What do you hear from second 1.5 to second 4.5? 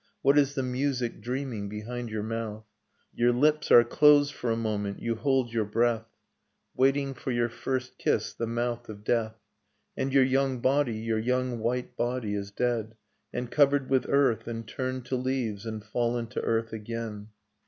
behind your mouth? Your Ups are closed for